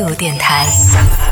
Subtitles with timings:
[0.00, 0.66] 度电台，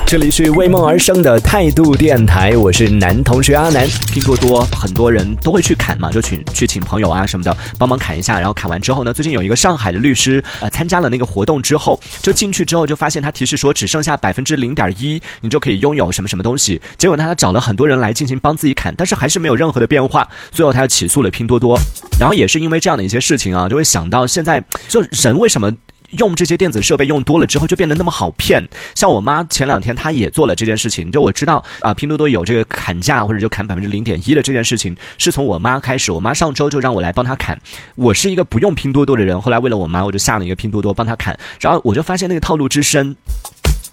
[0.07, 3.89] 这里是为梦而生的态度电台，我是男同学阿南。
[4.13, 16.79] 拼多多很多人都会去砍嘛，就请去请朋友啊什么的帮忙砍一下，然后砍完之后呢，最近有一个上海的律师呃参加了那个活动之后，就进去之后就发现他提示说只剩下百分之零点一，你就可以拥有什么什么东西。
[16.99, 20.29] 结果呢，他找了很多人来进行帮自己砍，但是还是没有任何的变化。
[20.51, 21.79] 最后他又起诉了拼多多，
[22.21, 25.73] 然后也是因为这样的一些事情啊，就会想到现在就人为什么？
[26.11, 28.67] 用这些电子设备用多了之后，就变得那么好骗。
[28.95, 36.11] 像我妈前两天她也做了这件事情，就我知道啊，拼多多有这个砍价或者就砍百分之零点一的这件事情，是从我妈开始。
[36.11, 37.61] 我妈上周就让我来帮她砍。
[37.95, 41.39] 我是一个不用拼多多的人，后来为了我妈，我就下了一个拼多多帮她砍。
[41.61, 43.17] 然后我就发现那个套路之深。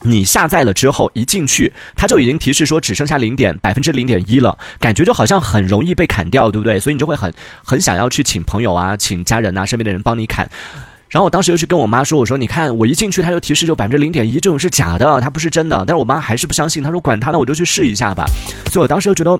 [0.01, 6.79] 你下载了之后一进去，它就已经提示说只剩下零点百分之零点一了，感觉就好像很容易被砍掉，对不对？
[6.79, 10.47] 所以你就会很很想要去请朋友啊，请家人啊，身边的人帮你砍。
[11.15, 18.25] 然后我当时又去跟我妈说：“我说你看，我一进去，它就提示就百分之零点一，这种是假的，它不是真的。”但是我妈还是不相信，她说：“管他呢，我就去试一下吧。”
[18.69, 19.31] 所以我当时就觉得，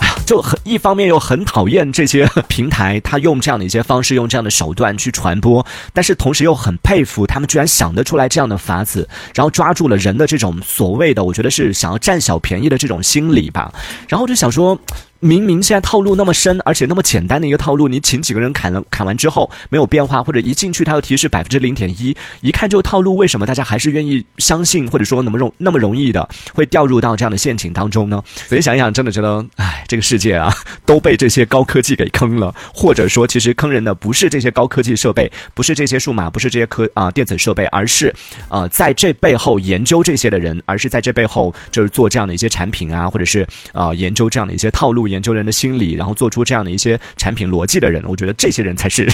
[0.00, 13.72] 哎呀，就很一方面又很讨厌这些平台，他用这样的一些方式，用这样的手段去传播，但是同时又很佩服他们居然想得出来这样的法子，然后抓住了人的这种所谓的，我觉得是想要占小便宜的这种心理吧。
[14.06, 14.78] 然后就想说。
[15.20, 28.22] 明明现在套路那么深，而且那么简单的一个套路，你请几个人砍了，砍完之后没有变化，或者一进去它又提示百分之零点一，一看就套路，为什么大家还是愿意相信，或者说那么容那么容易的会掉入到这样的陷阱当中呢？
[28.46, 30.54] 所以想一想，真的觉得，唉，这个世界啊，
[30.86, 38.14] 都被这些高科技给坑了，或者说其实坑人的不是这些高科技设备，不是这些数码，不是这些科啊电子设备，而是
[38.48, 45.07] 呃在这背后研究这些的人，而是在这背后就是做这样的一些产品啊，或者是啊研究这样的一些套路。
[45.08, 49.08] 研究人的心理，然后做出这样的一些产品逻辑的人，我觉得这些人才是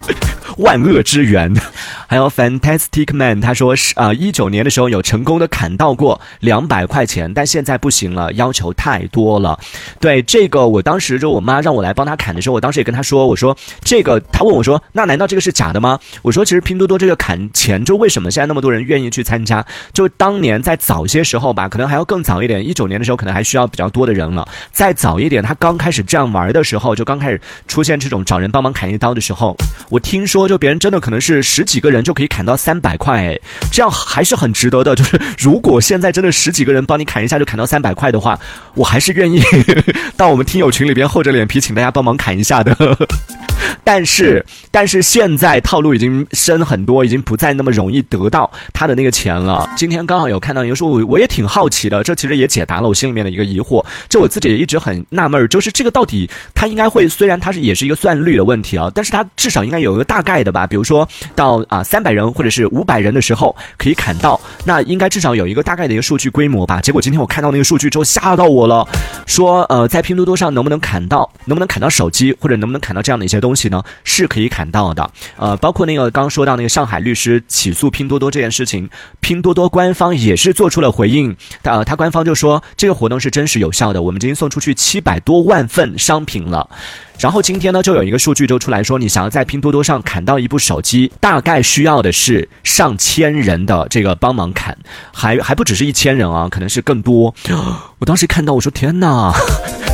[0.58, 1.54] 万恶之源。
[2.08, 9.58] 还有 Fantastic Man，他说是啊，一九年的时候有成功的砍到过两百块钱，但现在不行了，要求太多了。
[10.00, 15.98] 对这个，我当时就我妈让我来帮她砍的时候，我当时也跟她说，我说这个，她问我说，那难道这个是假的吗？
[16.22, 19.64] 我说其实拼多多这个砍钱，就为什么现在那么多人愿意去参加？
[19.92, 24.48] 就当年在早些时候吧，可能还要更早一点，一九年的时候可能还需要比较多的人了。
[24.72, 25.35] 再早一点。
[25.42, 29.56] 他刚开始这样玩的时候，就刚开始出现这种找人帮忙砍一刀的时候，
[29.88, 33.38] 我听说就别人真的可能是十几个人就可以砍到三百块，
[33.70, 34.94] 这样还是很值得的。
[34.94, 38.38] 就是如果现在真的十几个人帮你砍一下就砍到三百块的话，
[38.74, 39.42] 我还是愿意
[40.16, 42.76] 到我们听友群里边厚着脸皮请大家帮忙砍一下的。
[43.84, 49.68] 但是，但是现在套路已经深很多，已经不再那么容易得到他的那个钱了。
[49.76, 53.84] 今天刚好有看到一个说，我我也挺好奇的，这其实也解答了我心里面的一个疑惑。
[54.08, 60.66] 这我自己也一直很纳闷，就是这个到底他应该会，虽然它是也是一个算率的问题啊，但是它至少应该有一个大概的吧？
[60.66, 66.80] 比如说到啊三百人或者是五百人的时候可以砍到，那应该至少有一个大概的一个数据规模吧？
[66.80, 68.86] 结果今天我看到那个数据之后吓到我了，
[69.26, 73.80] 说呃在拼多多上能不能砍到，能不能砍到手机，或者能不能砍到这样的一些东东西呢？
[74.02, 78.90] 是可以砍到的，呃，包括那个刚说到那个上海律师起诉拼多多这件事情，
[79.20, 86.68] 拼多多官方也是做出了回应，呃，他官方就说这个活动是真实有效的，我们已经送出去七百多万份商品了。
[87.20, 94.76] 然后今天呢，就有一个数据就出来说，你想要在拼多多上砍到一部手机，大概需要的是上千人的这个帮忙砍，
[95.14, 97.34] 还还不只是一千人啊，可能是更多。
[98.00, 99.32] 我当时看到，我说天哪！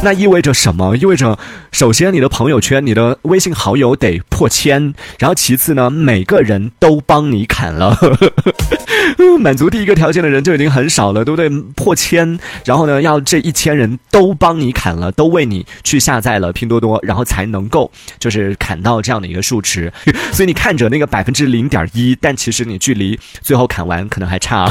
[0.04, 0.96] 那意味着什么？
[0.96, 1.38] 意味着，
[1.70, 7.96] 首先你的朋友圈、你的微信好友得破千，然后其次呢，每个人都帮你砍了，
[9.38, 11.48] 满足第一个条件的人就已经很少了，对不对？
[11.76, 19.92] 破千，然后呢，要这一千人都帮你砍了，都为你去下载了拼多多，然后才能够就是砍到这样的一个数值。
[20.32, 24.68] 所以你看着那个百分之零点一，但其实你距离最后砍完可能还差。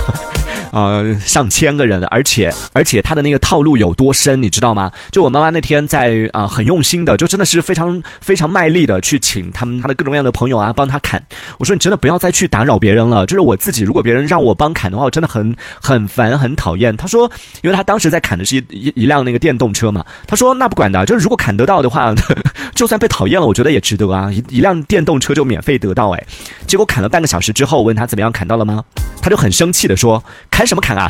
[0.72, 4.92] 呃，上千个人，而且而且他的那个套路有多深，你知道吗？
[5.12, 11.22] 就我妈妈那天在啊，很用心的，就真的是非常非常卖力的去请他们他的各种各样的朋友啊，帮他砍。
[11.58, 16.96] 我说你真的不要再去打扰别人了，就是我自己，如果别人让我帮砍的话，我真的很很烦很讨厌。
[16.96, 17.30] 他说，
[17.62, 22.16] 因为他当时在砍的是一一一辆那个电动车嘛，他说那不管的，就是如果砍得到的话，
[22.74, 26.24] 就算被讨厌了，我觉得也值得啊，一一辆电动车就免费得到哎。
[26.66, 28.84] 结果砍了半个小时之后，问他怎么样砍到了吗？
[29.22, 30.24] 他就很生气的说。
[30.50, 31.10] 砍砍什么砍啊！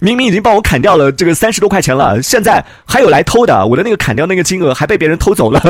[0.00, 5.60] 明明已经帮我砍掉了这个三十多块钱了，现在还有来偷的，我的那个砍掉那个金额还被别人偷走了。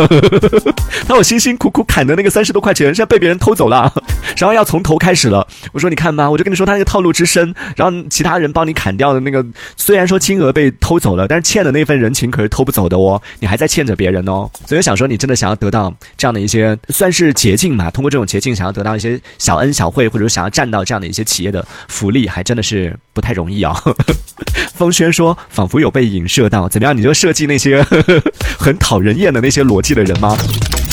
[1.09, 3.93] 那我辛辛苦苦砍的那个三十多块钱，现在被别人偷走了，
[4.37, 5.47] 然后要从头开始了。
[5.73, 9.45] 我说你看吧，我就跟你说他那个套路之深，然后其他人帮你砍掉的那个，
[9.77, 14.51] 虽然说金额被偷走了，但是欠的那份人情可是偷不走的哦，你还在欠着别人哦。
[14.67, 17.91] 所以想说，你真的想要得到这样的一些算是捷径嘛？
[17.91, 23.75] 通过这种捷径想要得到一些小恩小惠，或者说想要占到这样的一些企业的福利，还真的是不太容易啊。
[24.75, 26.97] 风轩说，仿佛有被影射到，怎么样？
[26.97, 27.85] 你就设计那些
[28.59, 30.37] 很讨人厌的那些逻辑的人吗？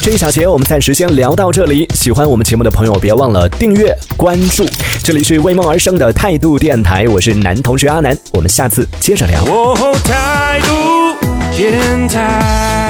[0.02, 1.88] 这一小节我们暂时先聊到这里。
[1.94, 4.66] 喜欢我们节目的朋友，别忘了订阅关注。
[5.02, 9.44] 这里是为梦而生的态度电台，我是男同学阿南，我们下次接着聊。
[10.04, 11.16] 态度
[11.56, 12.83] 电台。